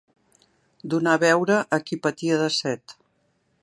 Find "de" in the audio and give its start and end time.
2.45-2.51